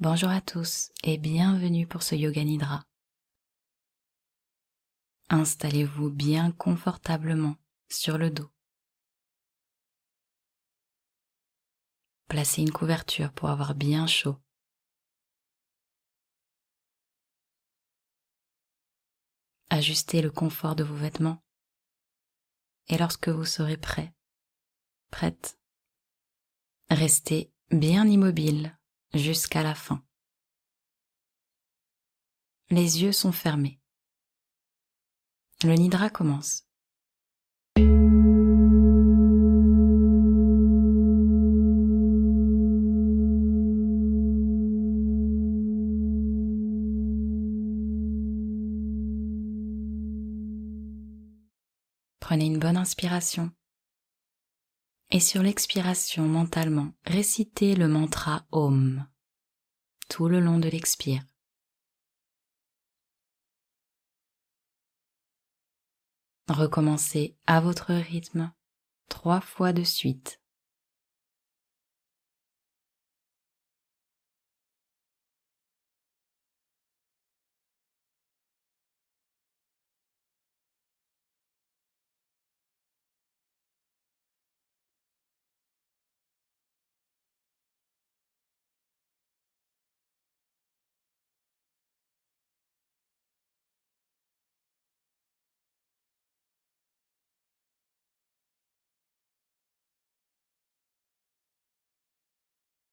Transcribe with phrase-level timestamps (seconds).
[0.00, 2.84] Bonjour à tous et bienvenue pour ce Yoga Nidra.
[5.28, 7.56] Installez-vous bien confortablement
[7.88, 8.48] sur le dos.
[12.28, 14.36] Placez une couverture pour avoir bien chaud.
[19.70, 21.42] Ajustez le confort de vos vêtements.
[22.86, 24.14] Et lorsque vous serez prêt,
[25.10, 25.58] prête,
[26.88, 28.77] restez bien immobile
[29.14, 30.02] jusqu'à la fin.
[32.70, 33.80] Les yeux sont fermés.
[35.64, 36.64] Le nidra commence.
[52.20, 53.50] Prenez une bonne inspiration.
[55.10, 59.06] Et sur l'expiration mentalement, récitez le mantra Om
[60.08, 61.22] tout le long de l'expire.
[66.48, 68.52] Recommencez à votre rythme
[69.08, 70.40] trois fois de suite.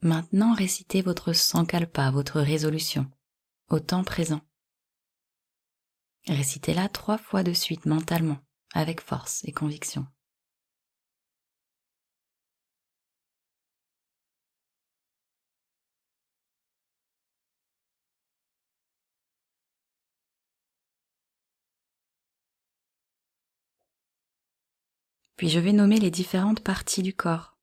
[0.00, 3.10] Maintenant récitez votre sankalpa, votre résolution,
[3.68, 4.40] au temps présent.
[6.28, 8.38] Récitez-la trois fois de suite mentalement,
[8.74, 10.06] avec force et conviction.
[25.36, 27.57] Puis je vais nommer les différentes parties du corps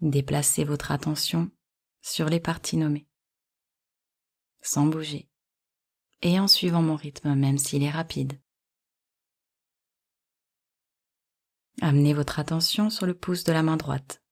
[0.00, 1.50] Déplacez votre attention
[2.00, 3.06] sur les parties nommées,
[4.62, 5.28] sans bouger,
[6.22, 8.40] et en suivant mon rythme même s'il est rapide.
[11.82, 14.22] Amenez votre attention sur le pouce de la main droite,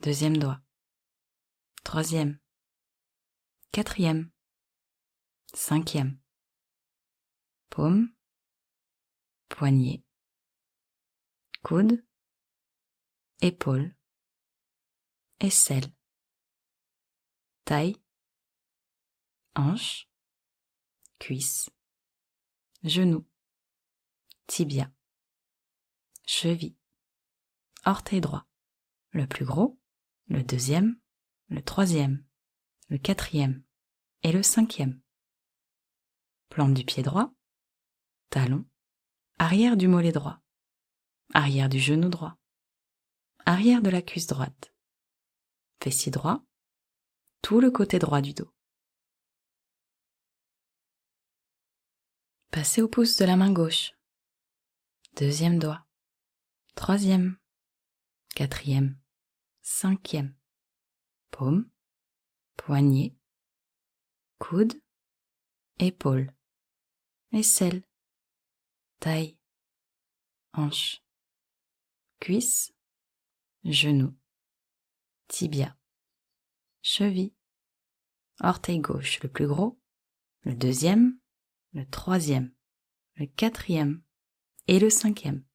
[0.00, 0.60] deuxième doigt,
[1.84, 2.40] troisième,
[3.70, 4.28] quatrième,
[5.54, 6.18] cinquième,
[7.70, 8.12] paume,
[9.48, 10.04] poignet,
[11.62, 12.04] coude,
[13.40, 13.94] épaule,
[15.40, 15.92] aisselle,
[17.64, 17.96] taille,
[19.54, 20.08] hanche,
[21.18, 21.70] cuisse,
[22.82, 23.26] genou,
[24.46, 24.90] tibia,
[26.26, 26.76] cheville,
[27.84, 28.46] orteil droit,
[29.10, 29.78] le plus gros,
[30.26, 30.98] le deuxième,
[31.48, 32.24] le troisième,
[32.88, 33.62] le quatrième
[34.22, 35.00] et le cinquième.
[36.48, 37.32] Plante du pied droit,
[38.30, 38.66] talon,
[39.38, 40.40] arrière du mollet droit,
[41.32, 42.38] arrière du genou droit,
[43.46, 44.72] arrière de la cuisse droite,
[45.82, 46.42] fessier droit,
[47.42, 48.52] tout le côté droit du dos.
[52.50, 53.92] Passez au pouce de la main gauche.
[55.16, 55.86] Deuxième doigt.
[56.74, 57.36] Troisième.
[58.34, 58.98] Quatrième.
[59.62, 60.34] Cinquième.
[61.30, 61.70] Paume.
[62.56, 63.14] Poignet.
[64.38, 64.74] Coude.
[65.78, 66.32] Épaule.
[67.32, 67.82] Aisselle.
[69.00, 69.38] Taille.
[70.52, 71.02] Hanche.
[72.20, 72.72] Cuisse.
[73.64, 74.16] Genou
[75.28, 75.76] tibia,
[76.82, 77.34] cheville,
[78.40, 79.80] orteil gauche le plus gros,
[80.42, 81.18] le deuxième,
[81.72, 82.52] le troisième,
[83.14, 84.02] le quatrième.
[84.70, 85.46] Et le cinquième.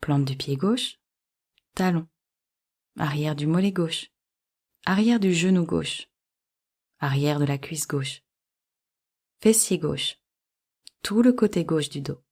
[0.00, 1.00] Plante du pied gauche,
[1.74, 2.06] talon,
[2.96, 4.12] arrière du mollet gauche,
[4.84, 6.08] arrière du genou gauche,
[7.00, 8.22] arrière de la cuisse gauche,
[9.40, 10.20] fessier gauche,
[11.02, 12.22] tout le côté gauche du dos.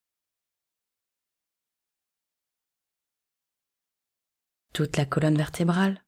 [4.75, 6.05] Toute la colonne vertébrale,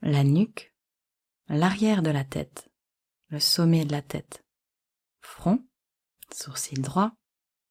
[0.00, 0.74] la nuque,
[1.48, 2.70] l'arrière de la tête,
[3.28, 4.46] le sommet de la tête,
[5.20, 5.62] front,
[6.32, 7.12] sourcil droit,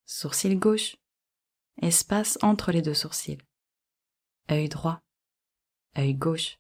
[0.06, 0.96] sourcil gauche,
[1.82, 3.40] espace entre les deux sourcils,
[4.52, 5.02] œil droit,
[5.98, 6.60] œil gauche,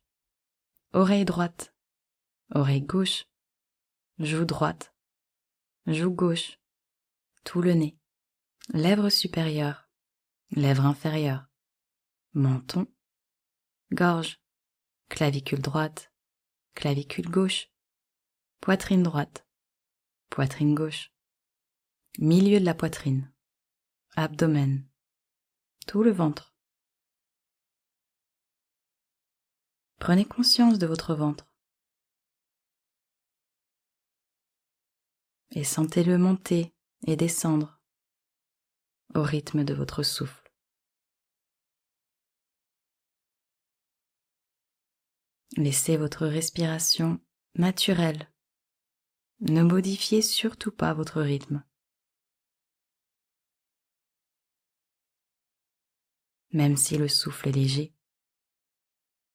[0.93, 1.75] oreille droite,
[2.55, 3.27] oreille gauche,
[4.17, 4.95] joue droite,
[5.85, 6.57] joue gauche,
[7.43, 7.95] tout le nez,
[8.69, 9.87] lèvres supérieures,
[10.49, 11.45] lèvres inférieures,
[12.33, 12.87] menton,
[13.91, 14.39] gorge,
[15.09, 16.11] clavicule droite,
[16.75, 17.69] clavicule gauche,
[18.61, 19.45] poitrine droite,
[20.29, 21.11] poitrine gauche,
[22.17, 23.33] milieu de la poitrine,
[24.15, 24.87] abdomen,
[25.87, 26.55] tout le ventre.
[29.99, 31.47] Prenez conscience de votre ventre.
[35.51, 36.73] Et sentez-le monter
[37.05, 37.79] et descendre
[39.13, 40.40] au rythme de votre souffle.
[45.57, 47.19] Laissez votre respiration
[47.55, 48.31] naturelle.
[49.41, 51.63] Ne modifiez surtout pas votre rythme.
[56.53, 57.93] Même si le souffle est léger,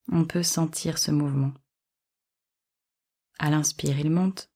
[0.08, 1.52] on peut sentir ce mouvement.
[3.38, 4.50] À l'inspire, il monte.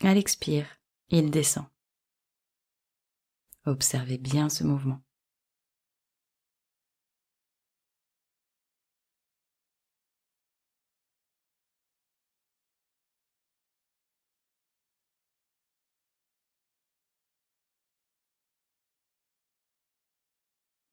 [0.00, 0.66] À l'expire,
[1.08, 1.66] il descend.
[3.64, 5.02] Observez bien ce mouvement.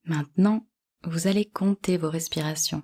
[0.10, 0.68] Maintenant,
[1.04, 2.82] vous allez compter vos respirations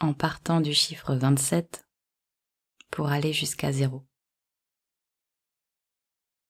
[0.00, 1.86] en partant du chiffre 27
[2.90, 4.08] pour aller jusqu'à 0.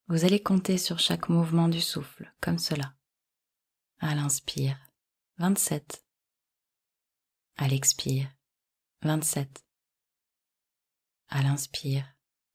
[0.07, 2.95] Vous allez compter sur chaque mouvement du souffle, comme cela.
[3.99, 4.79] À l'inspire,
[5.39, 6.07] 27.
[7.57, 8.31] À l'expire,
[9.03, 9.67] 27.
[11.27, 12.07] À l'inspire,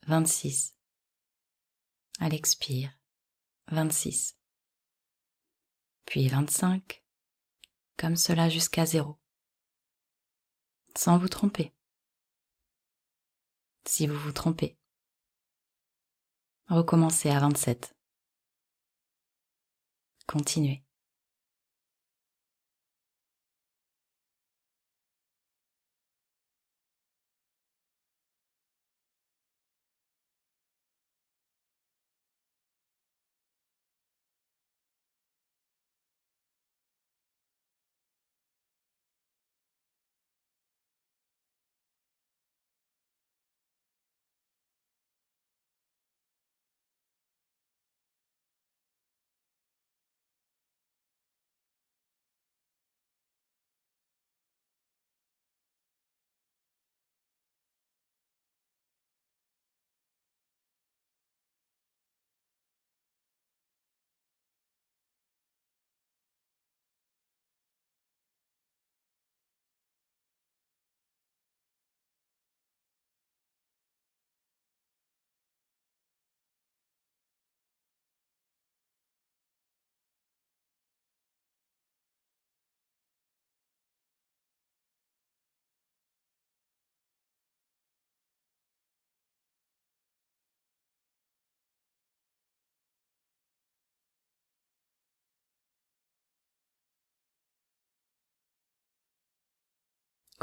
[0.08, 0.78] 26.
[2.20, 2.98] À l'expire,
[3.68, 4.38] 26.
[6.06, 7.04] Puis 25,
[7.98, 9.18] comme cela jusqu'à 0.
[10.96, 11.74] Sans vous tromper.
[13.86, 14.78] Si vous vous trompez,
[16.70, 17.94] Recommencez à 27.
[20.26, 20.84] Continuez.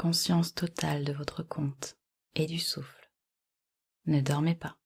[0.01, 1.95] Conscience totale de votre compte
[2.33, 3.11] et du souffle.
[4.07, 4.80] Ne dormez pas.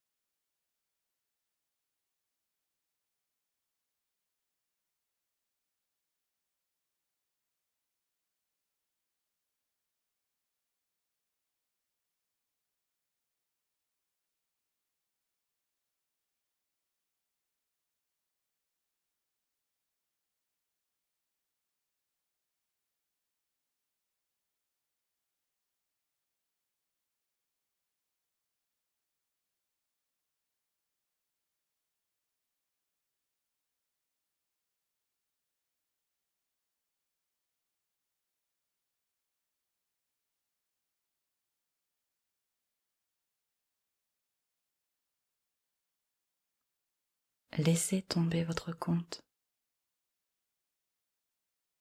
[47.58, 49.22] Laissez tomber votre compte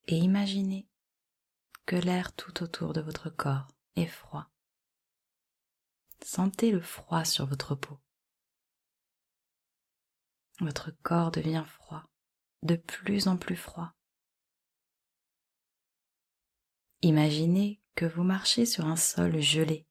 [0.06, 0.88] et imaginez
[1.86, 4.50] que l'air tout autour de votre corps est froid.
[6.22, 7.98] Sentez le froid sur votre peau.
[10.60, 12.04] Votre corps devient froid,
[12.62, 13.92] de plus en plus froid.
[17.02, 19.86] Imaginez que vous marchez sur un sol gelé.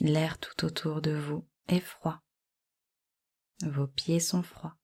[0.00, 2.22] L'air tout autour de vous est froid.
[3.62, 4.76] Vos pieds sont froids.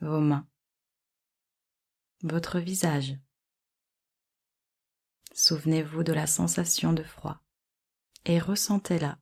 [0.00, 0.48] Vos mains.
[2.22, 3.18] Votre visage.
[5.34, 7.42] Souvenez-vous de la sensation de froid
[8.24, 9.18] et ressentez-la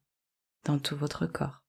[0.64, 1.59] dans tout votre corps.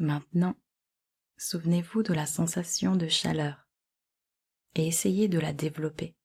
[0.00, 0.56] Maintenant,
[1.36, 3.68] souvenez-vous de la sensation de chaleur
[4.74, 6.16] et essayez de la développer.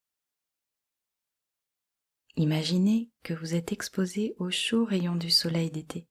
[2.36, 6.08] Imaginez que vous êtes exposé aux chauds rayons du soleil d'été.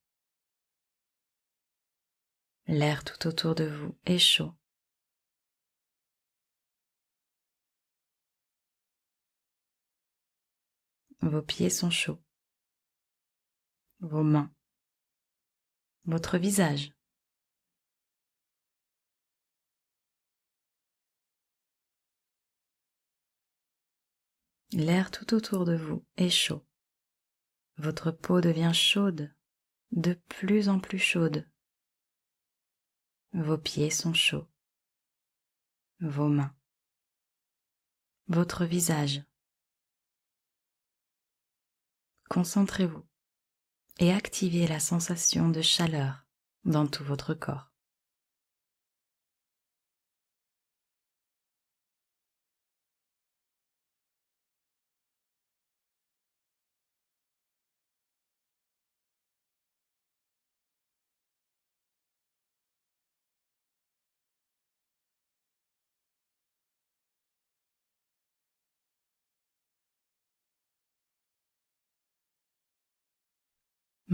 [2.67, 4.53] L'air tout autour de vous est chaud.
[11.22, 12.22] Vos pieds sont chauds.
[14.01, 14.53] Vos mains.
[16.03, 16.94] Votre visage.
[24.75, 26.67] L'air tout autour de vous est chaud.
[27.77, 29.34] Votre peau devient chaude,
[29.91, 31.50] de plus en plus chaude.
[33.32, 34.50] Vos pieds sont chauds.
[36.01, 36.53] Vos mains.
[38.27, 39.24] Votre visage.
[42.29, 43.08] Concentrez-vous
[44.00, 46.25] et activez la sensation de chaleur
[46.65, 47.72] dans tout votre corps.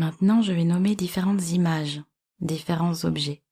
[0.01, 2.01] Maintenant, je vais nommer différentes images,
[2.39, 3.43] différents objets.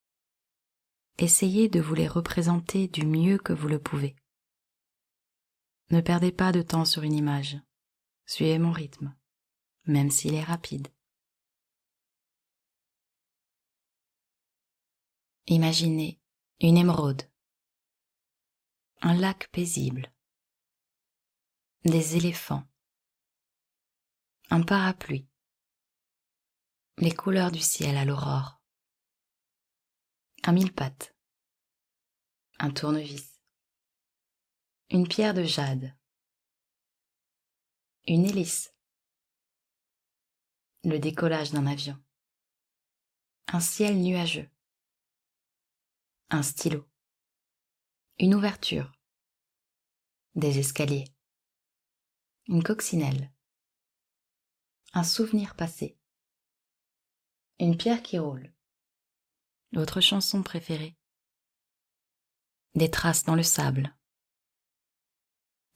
[1.20, 4.16] Essayez de vous les représenter du mieux que vous le pouvez.
[5.92, 7.60] Ne perdez pas de temps sur une image.
[8.26, 9.16] Suivez mon rythme,
[9.86, 10.88] même s'il est rapide.
[15.46, 16.20] Imaginez
[16.62, 17.30] une émeraude,
[19.02, 20.12] un lac paisible,
[21.86, 22.68] des éléphants,
[24.50, 25.29] un parapluie,
[27.02, 28.62] les couleurs du ciel à l'aurore.
[30.44, 31.16] Un mille pattes.
[32.60, 33.40] Un tournevis.
[34.90, 35.96] Une pierre de jade.
[38.06, 38.74] Une hélice.
[40.84, 41.98] Le décollage d'un avion.
[43.48, 44.50] Un ciel nuageux.
[46.32, 46.86] Un stylo.
[48.18, 48.92] Une ouverture.
[50.36, 51.08] Des escaliers.
[52.48, 53.32] Une coccinelle.
[54.92, 55.99] Un souvenir passé.
[57.62, 58.54] Une pierre qui roule.
[59.74, 60.98] Votre chanson préférée.
[62.74, 63.94] Des traces dans le sable.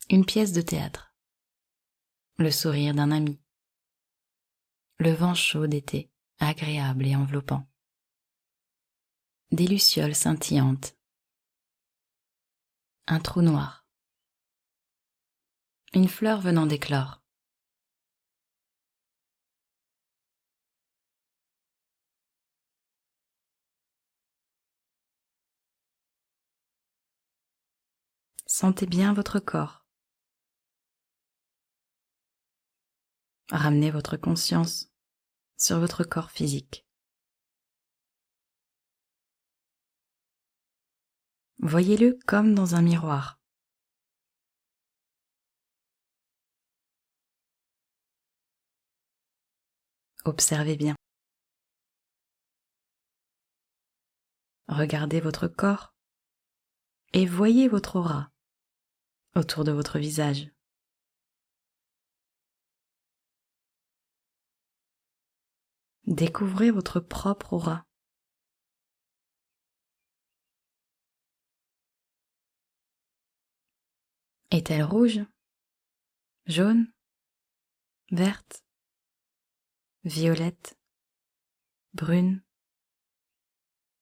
[0.10, 1.14] Une pièce de théâtre.
[2.38, 3.42] Le sourire d'un ami.
[4.98, 6.10] Le vent chaud d'été,
[6.40, 7.68] agréable et enveloppant.
[9.52, 10.96] Des lucioles scintillantes.
[13.08, 13.86] Un trou noir.
[15.94, 17.23] Une fleur venant d'éclore.
[28.56, 29.84] Sentez bien votre corps.
[33.50, 34.92] Ramenez votre conscience
[35.58, 36.86] sur votre corps physique.
[41.64, 43.40] Voyez-le comme dans un miroir.
[50.26, 50.94] Observez bien.
[54.68, 55.96] Regardez votre corps
[57.14, 58.33] et voyez votre aura
[59.36, 60.50] autour de votre visage.
[66.06, 67.86] Découvrez votre propre aura.
[74.52, 75.22] Est-elle rouge,
[76.46, 76.94] jaune,
[78.12, 78.64] verte,
[80.04, 80.78] violette,
[81.94, 82.44] brune,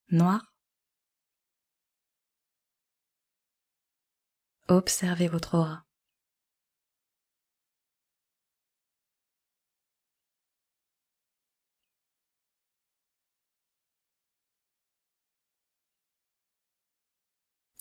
[0.10, 0.51] noire?
[4.72, 5.86] Observez votre aura.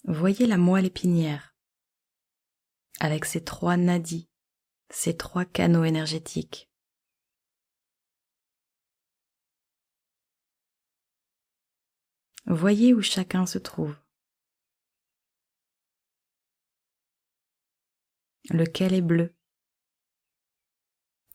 [0.02, 1.54] Voyez la moelle épinière
[2.98, 4.28] avec ses trois nadis,
[4.90, 6.68] ses trois canaux énergétiques.
[12.46, 13.96] Voyez où chacun se trouve.
[18.52, 19.32] Lequel est bleu?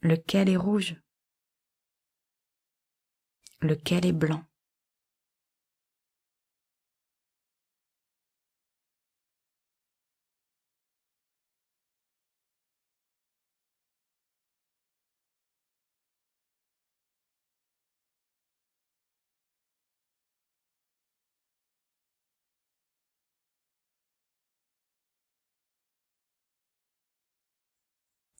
[0.02, 1.02] Lequel est rouge?
[3.62, 4.44] Lequel est blanc?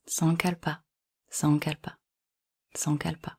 [0.07, 0.81] Sans pas.
[1.29, 1.97] Sankalpa,
[2.75, 3.38] Sankalpa.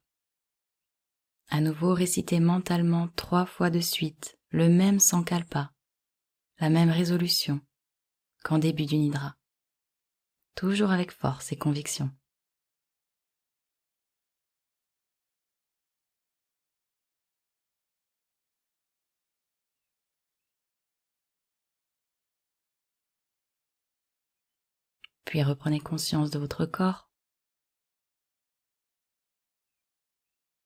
[1.49, 5.73] À nouveau, récitez mentalement trois fois de suite le même Sankalpa,
[6.59, 7.61] la même résolution
[8.43, 9.37] qu'en début du Nidra.
[10.57, 12.11] Toujours avec force et conviction.
[25.37, 27.11] Puis reprenez conscience de votre corps,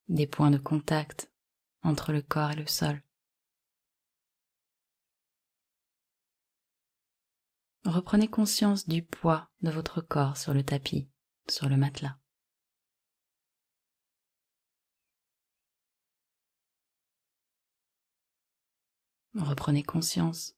[0.07, 1.29] des points de contact
[1.81, 3.03] entre le corps et le sol.
[7.83, 11.09] Reprenez conscience du poids de votre corps sur le tapis,
[11.49, 12.17] sur le matelas.
[19.35, 20.55] Reprenez conscience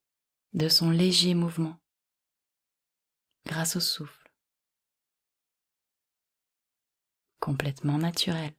[0.54, 1.83] de son léger mouvement
[3.46, 4.32] grâce au souffle,
[7.40, 8.54] complètement naturel.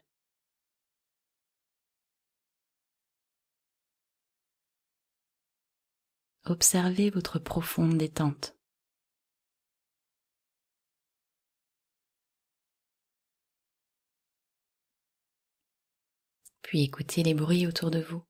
[6.47, 8.55] Observez votre profonde détente.
[16.61, 18.23] Puis écoutez les bruits autour de vous.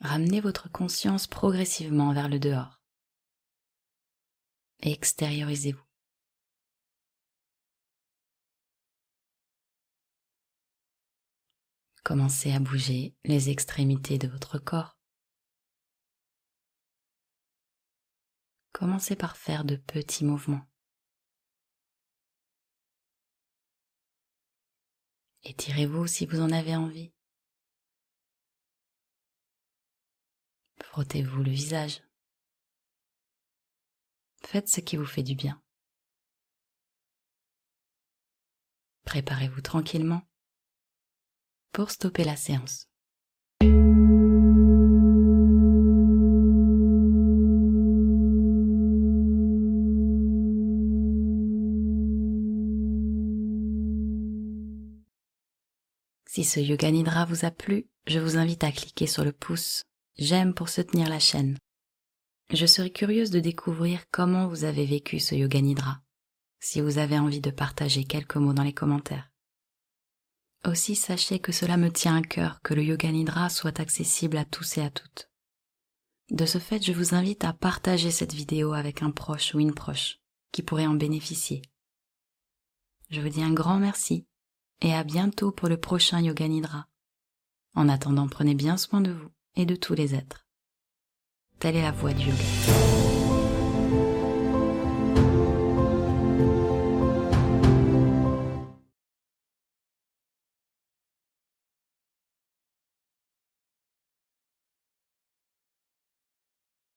[0.00, 2.80] Ramenez votre conscience progressivement vers le dehors.
[4.80, 5.82] Extériorisez-vous.
[12.04, 14.96] Commencez à bouger les extrémités de votre corps.
[18.72, 20.64] Commencez par faire de petits mouvements.
[25.42, 27.12] Étirez-vous si vous en avez envie.
[30.98, 32.02] Frottez-vous le visage.
[34.44, 35.62] Faites ce qui vous fait du bien.
[39.04, 40.22] Préparez-vous tranquillement
[41.70, 42.88] pour stopper la séance.
[56.26, 59.87] Si ce Yoga Nidra vous a plu, je vous invite à cliquer sur le pouce
[60.18, 61.56] J'aime pour soutenir la chaîne.
[62.52, 66.00] Je serais curieuse de découvrir comment vous avez vécu ce Yoga Nidra,
[66.58, 69.30] si vous avez envie de partager quelques mots dans les commentaires.
[70.64, 74.44] Aussi sachez que cela me tient à cœur que le Yoga Nidra soit accessible à
[74.44, 75.30] tous et à toutes.
[76.30, 79.74] De ce fait, je vous invite à partager cette vidéo avec un proche ou une
[79.74, 80.18] proche
[80.50, 81.62] qui pourrait en bénéficier.
[83.10, 84.26] Je vous dis un grand merci
[84.80, 86.88] et à bientôt pour le prochain Yoga Nidra.
[87.76, 90.46] En attendant, prenez bien soin de vous et de tous les êtres.
[91.58, 92.67] Telle est la voie du yoga.